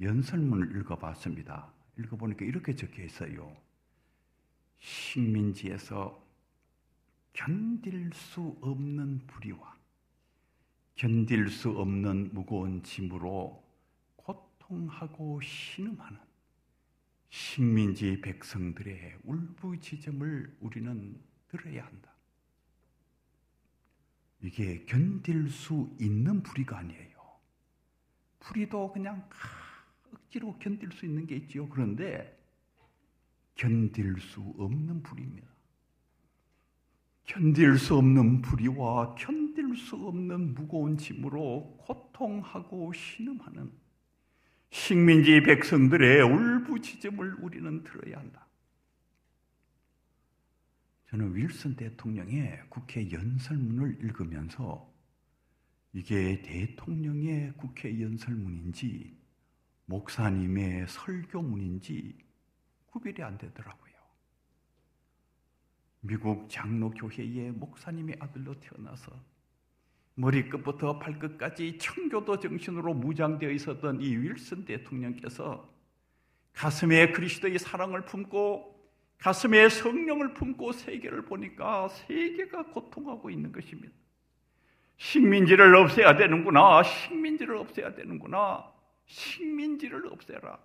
연설문을 0.00 0.76
읽어봤습니다. 0.76 1.72
읽어보니까 1.98 2.44
이렇게 2.44 2.74
적혀 2.74 3.02
있어요. 3.02 3.56
식민지에서 4.78 6.24
견딜 7.32 8.12
수 8.12 8.56
없는 8.60 9.26
불의와 9.26 9.79
견딜 11.00 11.48
수 11.48 11.70
없는 11.70 12.28
무거운 12.34 12.82
짐으로 12.82 13.64
고통하고 14.16 15.40
신음하는 15.40 16.20
식민지 17.30 18.20
백성들의 18.20 19.20
울부짖음을 19.24 20.58
우리는 20.60 21.18
들어야 21.48 21.86
한다. 21.86 22.12
이게 24.42 24.84
견딜 24.84 25.48
수 25.48 25.90
있는 25.98 26.42
불의가 26.42 26.76
아니에요. 26.76 27.18
불의도 28.40 28.92
그냥 28.92 29.26
억지로 30.12 30.58
견딜 30.58 30.92
수 30.92 31.06
있는 31.06 31.26
게 31.26 31.36
있지요. 31.36 31.66
그런데 31.70 32.38
견딜 33.54 34.20
수 34.20 34.42
없는 34.58 35.02
불입니다. 35.02 35.48
견딜 37.24 37.78
수 37.78 37.96
없는 37.96 38.42
불의와 38.42 39.14
견 39.14 39.39
딜수 39.70 39.96
없는 40.08 40.54
무거운 40.54 40.96
짐으로 40.96 41.76
고통하고 41.78 42.92
신음하는 42.92 43.72
식민지 44.70 45.42
백성들의 45.42 46.22
울부짖음을 46.22 47.34
우리는 47.40 47.82
들어야 47.84 48.18
한다. 48.18 48.46
저는 51.08 51.34
윌슨 51.34 51.76
대통령의 51.76 52.62
국회 52.68 53.10
연설문을 53.10 53.98
읽으면서 54.02 54.92
이게 55.92 56.40
대통령의 56.42 57.54
국회 57.56 58.00
연설문인지 58.00 59.18
목사님의 59.86 60.86
설교문인지 60.88 62.16
구별이 62.86 63.22
안 63.22 63.38
되더라고요. 63.38 63.90
미국 66.02 66.48
장로교회의 66.48 67.52
목사님의 67.52 68.16
아들로 68.20 68.58
태어나서 68.60 69.30
머리끝부터 70.20 70.98
발끝까지 70.98 71.78
청교도 71.78 72.40
정신으로 72.40 72.92
무장되어 72.94 73.50
있었던 73.50 74.00
이 74.02 74.16
윌슨 74.16 74.64
대통령께서 74.64 75.68
가슴에 76.52 77.12
그리스도의 77.12 77.58
사랑을 77.58 78.04
품고 78.04 78.78
가슴에 79.18 79.68
성령을 79.68 80.34
품고 80.34 80.72
세계를 80.72 81.22
보니까 81.24 81.88
세계가 81.88 82.66
고통하고 82.66 83.30
있는 83.30 83.52
것입니다. 83.52 83.94
식민지를 84.96 85.74
없애야 85.76 86.16
되는구나. 86.16 86.82
식민지를 86.82 87.56
없애야 87.56 87.94
되는구나. 87.94 88.70
식민지를 89.06 90.06
없애라. 90.06 90.58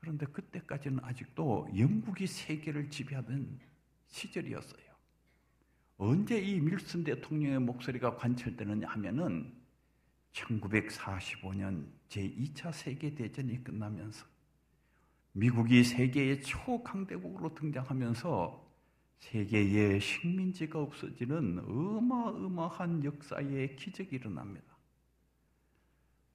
그런데 0.00 0.26
그때까지는 0.26 1.00
아직도 1.02 1.68
영국이 1.76 2.26
세계를 2.26 2.90
지배하던 2.90 3.58
시절이었어요. 4.08 4.89
언제 6.02 6.38
이 6.40 6.58
밀슨 6.58 7.04
대통령의 7.04 7.58
목소리가 7.58 8.16
관철되느냐 8.16 8.88
하면은 8.88 9.52
1945년 10.32 11.84
제2차 12.08 12.72
세계대전이 12.72 13.62
끝나면서 13.62 14.24
미국이 15.32 15.84
세계의 15.84 16.40
초강대국으로 16.40 17.54
등장하면서 17.54 18.66
세계의 19.18 20.00
식민지가 20.00 20.80
없어지는 20.80 21.58
어마어마한 21.68 23.04
역사의 23.04 23.76
기적이 23.76 24.16
일어납니다. 24.16 24.74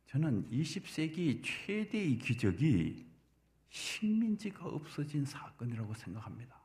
저는 0.05 0.47
20세기 0.51 1.41
최대의 1.43 2.19
기적이 2.19 3.07
식민지가 3.71 4.63
없어진 4.67 5.25
사건이라고 5.25 5.91
생각합니다. 5.95 6.64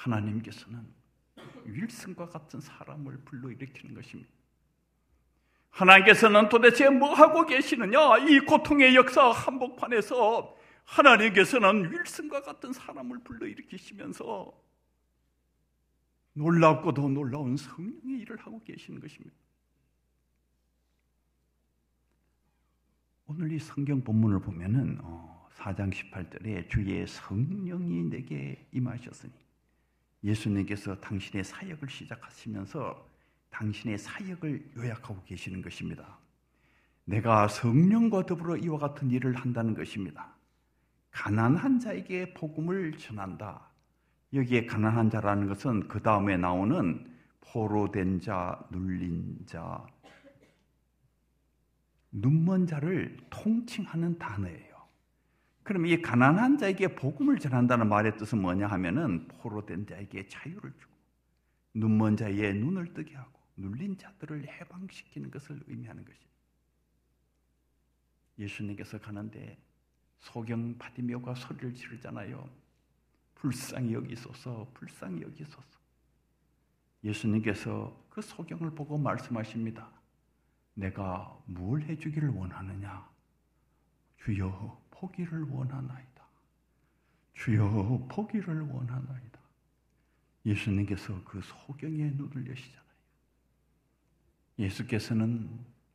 하나님께서는 0.00 0.86
윌슨과 1.64 2.28
같은 2.28 2.60
사람을 2.60 3.18
불러일으키는 3.24 3.94
것입니다. 3.94 4.30
하나님께서는 5.70 6.48
도대체 6.48 6.88
뭐 6.88 7.12
하고 7.14 7.44
계시느냐? 7.46 8.18
이 8.28 8.40
고통의 8.40 8.96
역사 8.96 9.30
한복판에서 9.30 10.56
하나님께서는 10.84 11.92
윌슨과 11.92 12.42
같은 12.42 12.72
사람을 12.72 13.20
불러일으키시면서 13.20 14.52
놀랍고도 16.32 17.08
놀라운 17.08 17.56
성령의 17.56 18.20
일을 18.20 18.38
하고 18.38 18.62
계시는 18.64 19.00
것입니다. 19.00 19.36
오늘 23.26 23.52
이 23.52 23.58
성경 23.60 24.02
본문을 24.02 24.40
보면은 24.40 24.98
4장 25.54 25.88
어, 25.88 25.90
18절에 25.90 26.68
주의 26.68 27.06
성령이 27.06 28.04
내게 28.04 28.66
임하셨으니 28.72 29.49
예수님께서 30.22 31.00
당신의 31.00 31.44
사역을 31.44 31.88
시작하시면서 31.88 33.08
당신의 33.50 33.98
사역을 33.98 34.72
요약하고 34.76 35.22
계시는 35.24 35.62
것입니다. 35.62 36.18
내가 37.04 37.48
성령과 37.48 38.26
더불어 38.26 38.56
이와 38.56 38.78
같은 38.78 39.10
일을 39.10 39.34
한다는 39.34 39.74
것입니다. 39.74 40.34
가난한 41.10 41.80
자에게 41.80 42.34
복음을 42.34 42.96
전한다. 42.96 43.68
여기에 44.32 44.66
가난한 44.66 45.10
자라는 45.10 45.48
것은 45.48 45.88
그 45.88 46.00
다음에 46.00 46.36
나오는 46.36 47.10
포로된 47.40 48.20
자, 48.20 48.58
눌린 48.70 49.44
자, 49.46 49.84
눈먼 52.12 52.66
자를 52.66 53.16
통칭하는 53.30 54.18
단어예요. 54.18 54.69
그럼 55.62 55.86
이 55.86 56.00
가난한 56.00 56.58
자에게 56.58 56.94
복음을 56.94 57.38
전한다는 57.38 57.88
말의 57.88 58.16
뜻은 58.16 58.40
뭐냐 58.40 58.66
하면은 58.66 59.28
포로된 59.28 59.86
자에게 59.86 60.26
자유를 60.26 60.72
주고 60.78 60.94
눈먼 61.74 62.16
자의 62.16 62.54
눈을 62.54 62.94
뜨게 62.94 63.14
하고 63.14 63.38
눌린 63.56 63.98
자들을 63.98 64.48
해방시키는 64.48 65.30
것을 65.30 65.60
의미하는 65.66 66.04
것입니다. 66.04 66.30
예수님께서 68.38 68.98
가는데 68.98 69.58
소경 70.18 70.76
바디메오가 70.78 71.34
소리를 71.34 71.74
지르잖아요. 71.74 72.48
불쌍히 73.34 73.94
여기소서, 73.94 74.70
불쌍히 74.74 75.22
여기소서. 75.22 75.80
예수님께서 77.04 78.06
그 78.10 78.20
소경을 78.20 78.74
보고 78.74 78.98
말씀하십니다. 78.98 79.90
내가 80.74 81.38
뭘 81.46 81.82
해주기를 81.82 82.28
원하느냐? 82.30 83.08
주여 84.18 84.82
포기를 85.00 85.44
원하나이다. 85.48 86.24
주여 87.32 88.06
포기를 88.10 88.60
원하나이다. 88.60 89.40
예수님께서 90.44 91.24
그 91.24 91.40
소경의 91.40 92.12
눈을 92.12 92.50
여시잖아요. 92.50 92.84
예수께서는 94.58 95.48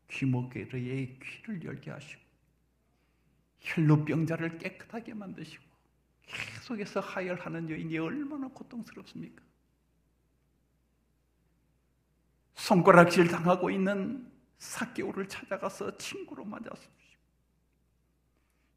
귀목에의 0.09 1.19
귀를 1.19 1.63
열게 1.63 1.91
하시고 1.91 2.21
혈루병자를 3.59 4.57
깨끗하게 4.57 5.13
만드시고 5.13 5.63
계속해서 6.23 6.99
하혈하는 6.99 7.69
여인이 7.69 7.97
얼마나 7.99 8.47
고통스럽습니까? 8.47 9.43
손가락질 12.55 13.27
당하고 13.27 13.69
있는 13.69 14.31
사개오를 14.57 15.27
찾아가서 15.27 15.95
친구로 15.97 16.43
맞았습니다. 16.45 17.04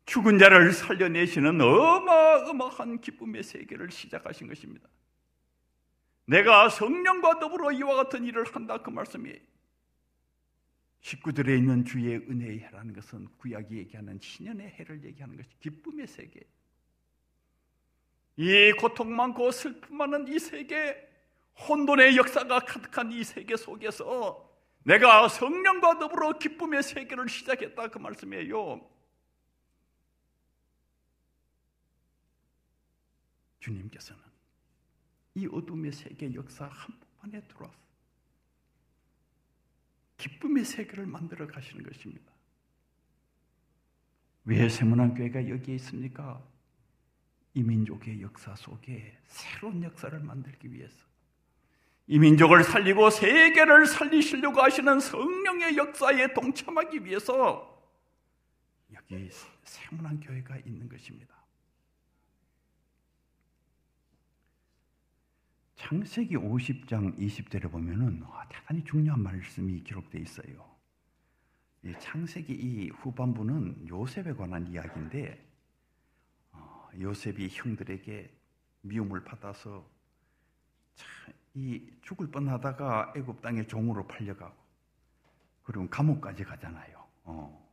죽은 0.09 0.39
자를 0.39 0.73
살려내시는 0.73 1.61
어마어마한 1.61 3.03
기쁨의 3.03 3.43
세계를 3.43 3.91
시작하신 3.91 4.49
것입니다. 4.49 4.89
내가 6.25 6.71
성령과 6.71 7.39
더불어 7.39 7.73
이와 7.73 7.95
같은 7.97 8.25
일을 8.25 8.45
한다 8.55 8.79
그 8.79 8.89
말씀이에요. 8.89 9.39
식구들에 11.03 11.57
있는 11.59 11.85
주의 11.85 12.17
은혜의 12.17 12.61
해라는 12.61 12.95
것은 12.95 13.29
구약이 13.37 13.77
얘기하는 13.77 14.19
신년의 14.21 14.69
해를 14.79 15.05
얘기하는 15.05 15.37
것이 15.37 15.51
기쁨의 15.61 16.07
세계. 16.07 16.41
이 18.37 18.73
고통 18.73 19.15
많고 19.15 19.51
슬픔 19.51 19.99
많은 19.99 20.27
이 20.29 20.39
세계, 20.39 20.97
혼돈의 21.69 22.17
역사가 22.17 22.61
가득한 22.61 23.13
이 23.13 23.23
세계 23.25 23.57
속에서 23.57 24.49
내가 24.85 25.29
성령과 25.29 25.99
더불어 25.99 26.39
기쁨의 26.39 26.83
세계를 26.83 27.29
시작했다 27.29 27.89
그 27.89 27.99
말씀이에요. 27.99 28.98
주님께서는 33.61 34.23
이 35.35 35.47
어둠의 35.47 35.93
세계 35.93 36.33
역사 36.35 36.67
한복판에 36.67 37.43
들어왔어. 37.43 37.79
기쁨의 40.17 40.65
세계를 40.65 41.07
만들어 41.07 41.47
가시는 41.47 41.85
것입니다. 41.85 42.33
왜 44.45 44.69
세문안 44.69 45.15
교회가 45.15 45.49
여기에 45.49 45.77
있습니까? 45.77 46.43
이 47.55 47.63
민족의 47.63 48.23
역사 48.23 48.55
속에 48.57 49.19
새로운 49.27 49.83
역사를 49.83 50.19
만들기 50.19 50.73
위해서 50.73 51.07
이 52.07 52.19
민족을 52.19 52.65
살리고 52.65 53.11
세계를 53.11 53.87
살리시려고 53.87 54.63
하시는 54.63 54.99
성령의 54.99 55.77
역사에 55.77 56.33
동참하기 56.33 57.05
위해서 57.05 57.79
여기 58.93 59.31
세문안 59.65 60.21
교회가 60.21 60.57
있는 60.59 60.89
것입니다. 60.89 61.38
창세기 65.79 66.37
50장 66.37 67.17
20절에 67.17 67.71
보면은 67.71 68.21
아, 68.25 68.45
대단히 68.49 68.83
중요한 68.85 69.23
말씀이 69.23 69.81
기록되어 69.85 70.21
있어요. 70.21 70.69
이 71.85 71.95
창세기 72.01 72.53
이 72.53 72.91
후반부는 72.91 73.87
요셉에 73.89 74.33
관한 74.33 74.67
이야기인데 74.67 75.49
어, 76.51 76.89
요셉이 76.99 77.49
형들에게 77.53 78.29
미움을 78.83 79.23
받아서 79.23 79.89
이 81.55 81.89
죽을 82.03 82.29
뻔하다가 82.29 83.15
애굽 83.17 83.41
땅에 83.41 83.65
종으로 83.65 84.05
팔려가고 84.09 84.57
그러면 85.63 85.89
감옥까지 85.91 86.43
가잖아요. 86.43 87.07
어. 87.23 87.73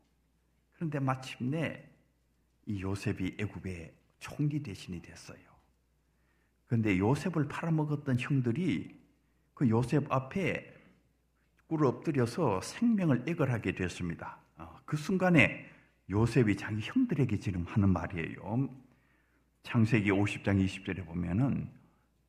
그런데 0.76 1.00
마침내 1.00 1.90
이 2.68 2.82
요셉이 2.84 3.38
애굽의 3.40 3.96
총리 4.20 4.62
대신이 4.62 5.02
됐어요. 5.02 5.55
그런데 6.68 6.98
요셉을 6.98 7.48
팔아먹었던 7.48 8.20
형들이 8.20 8.96
그 9.54 9.70
요셉 9.70 10.12
앞에 10.12 10.74
꿇어 11.68 11.90
엎드려서 11.90 12.62
생명을 12.62 13.24
애걸하게 13.28 13.74
됐습니다. 13.74 14.38
어, 14.58 14.80
그 14.86 14.98
순간에 14.98 15.70
요셉이 16.10 16.56
자기 16.58 16.82
형들에게 16.82 17.40
지금 17.40 17.64
하는 17.66 17.90
말이에요. 17.90 18.70
창세기 19.64 20.12
50장 20.12 20.64
20절에 20.64 21.06
보면은 21.06 21.72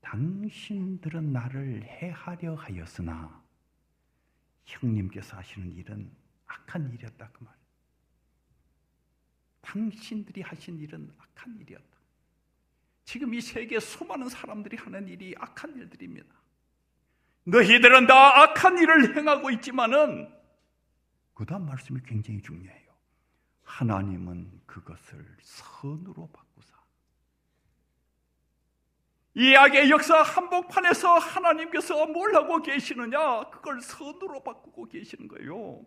당신들은 0.01 1.33
나를 1.33 1.83
해하려 1.83 2.55
하였으나 2.55 3.43
형님께서 4.65 5.37
하시는 5.37 5.73
일은 5.73 6.11
악한 6.47 6.93
일이었다 6.93 7.29
그 7.33 7.45
말. 7.45 7.55
당신들이 9.61 10.43
하신 10.43 10.79
일은 10.79 11.13
악한 11.19 11.59
일이었다. 11.61 11.96
지금 13.07 13.33
이 13.35 13.41
세계 13.41 13.79
수많은 13.79 14.29
사람들이 14.29 14.77
하는 14.77 15.07
일이 15.09 15.33
악한 15.39 15.77
일들입니다. 15.77 16.29
너희들은 17.45 18.09
다 18.09 18.43
악한 18.43 18.79
일을 18.79 19.17
행하고 19.17 19.51
있지만은 19.53 20.29
그 21.33 21.47
다음 21.47 21.67
말씀이 21.67 22.01
굉장히 22.05 22.43
중요해요. 22.43 22.93
하나님은 23.63 24.63
그것을 24.67 25.25
선으로 25.41 26.29
바꾸사. 26.33 26.75
이 29.35 29.55
악의 29.55 29.89
역사 29.91 30.21
한복판에서 30.23 31.19
하나님께서 31.19 32.07
뭘 32.07 32.35
하고 32.35 32.61
계시느냐? 32.61 33.51
그걸 33.51 33.81
선으로 33.83 34.43
바꾸고 34.43 34.89
계시는 34.89 35.29
거예요. 35.29 35.87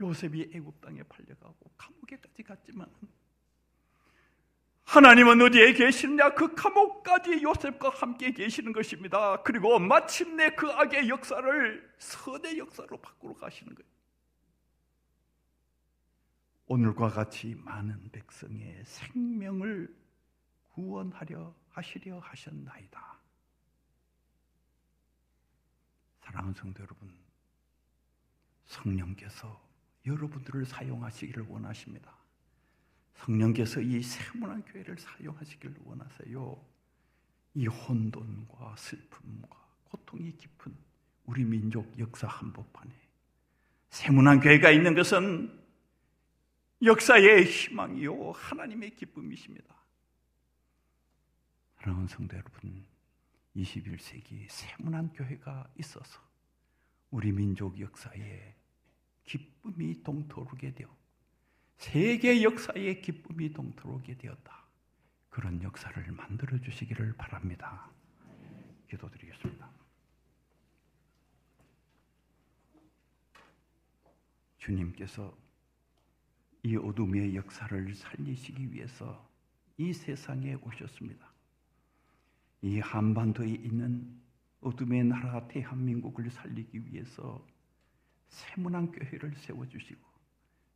요셉이 0.00 0.52
애굽 0.54 0.80
땅에 0.80 1.02
팔려가고 1.02 1.72
감옥에까지 1.76 2.44
갔지만 2.44 2.88
하나님은 4.84 5.40
어디에 5.40 5.72
계시느냐? 5.72 6.34
그 6.34 6.54
감옥까지 6.54 7.42
요셉과 7.42 7.90
함께 7.90 8.32
계시는 8.32 8.72
것입니다. 8.72 9.42
그리고 9.42 9.78
마침내 9.78 10.50
그 10.50 10.70
악의 10.70 11.08
역사를 11.08 11.94
선의 11.98 12.58
역사로 12.58 12.98
바꾸러 12.98 13.34
가시는 13.34 13.74
거예요. 13.74 13.90
오늘과 16.66 17.08
같이 17.08 17.54
많은 17.64 18.10
백성의 18.10 18.82
생명을 18.84 19.94
구원하려 20.74 21.54
하시려 21.70 22.18
하셨나이다. 22.18 23.18
사랑하는 26.20 26.54
성도 26.54 26.82
여러분, 26.82 27.12
성령께서 28.66 29.60
여러분들을 30.06 30.64
사용하시기를 30.64 31.46
원하십니다. 31.48 32.21
성령께서 33.14 33.80
이 33.80 34.02
세문한 34.02 34.64
교회를 34.64 34.98
사용하시기를 34.98 35.76
원하세요. 35.84 36.64
이 37.54 37.66
혼돈과 37.66 38.76
슬픔과 38.76 39.48
고통이 39.84 40.36
깊은 40.36 40.74
우리 41.26 41.44
민족 41.44 41.98
역사 41.98 42.26
한복판에 42.26 42.90
세문한 43.90 44.40
교회가 44.40 44.70
있는 44.70 44.94
것은 44.94 45.60
역사의 46.82 47.44
희망이요 47.44 48.32
하나님의 48.32 48.96
기쁨이십니다. 48.96 49.72
사랑하는 51.76 52.08
성도 52.08 52.36
여러분, 52.36 52.84
21세기 53.54 54.48
세문한 54.48 55.12
교회가 55.12 55.68
있어서 55.78 56.20
우리 57.10 57.30
민족 57.30 57.78
역사에 57.78 58.54
기쁨이 59.24 60.02
동토르게 60.02 60.74
되어 60.74 60.88
세계 61.82 62.42
역사에 62.44 63.00
기쁨이 63.00 63.52
동토르게 63.52 64.16
되었다. 64.16 64.64
그런 65.28 65.60
역사를 65.62 66.12
만들어 66.12 66.56
주시기를 66.58 67.14
바랍니다. 67.16 67.90
기도드리겠습니다. 68.88 69.68
주님께서 74.58 75.36
이 76.62 76.76
어둠의 76.76 77.34
역사를 77.34 77.94
살리시기 77.94 78.72
위해서 78.72 79.28
이 79.76 79.92
세상에 79.92 80.54
오셨습니다. 80.54 81.26
이 82.62 82.78
한반도에 82.78 83.50
있는 83.50 84.20
어둠의 84.60 85.02
나라 85.04 85.48
대한민국을 85.48 86.30
살리기 86.30 86.86
위해서 86.86 87.44
세문안 88.28 88.92
교회를 88.92 89.34
세워주시고 89.36 90.11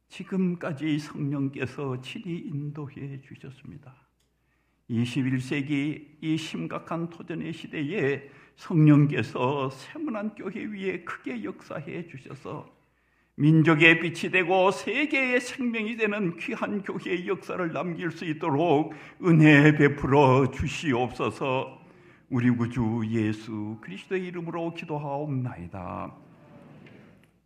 지금까지 0.09 0.99
성령께서 0.99 2.01
친히 2.01 2.39
인도해 2.39 3.21
주셨습니다. 3.23 3.95
21세기 4.91 6.17
이 6.21 6.37
심각한 6.37 7.11
토전의 7.11 7.53
시대에 7.53 8.31
성령께서 8.57 9.71
세문안 9.71 10.35
교회 10.35 10.65
위에 10.65 11.05
크게 11.05 11.43
역사해 11.43 12.07
주셔서 12.07 12.75
민족의 13.35 14.01
빛이 14.01 14.33
되고 14.33 14.71
세계의 14.71 15.41
생명이 15.41 15.97
되는 15.97 16.37
귀한 16.39 16.83
교회의 16.83 17.29
역사를 17.29 17.73
남길 17.73 18.11
수 18.11 18.25
있도록 18.25 18.95
은혜 19.23 19.77
베풀어 19.77 20.51
주시옵소서 20.53 21.83
우리 22.31 22.51
구주 22.51 23.03
예수 23.11 23.79
그리스도의 23.83 24.27
이름으로 24.27 24.75
기도하옵나이다. 24.75 26.26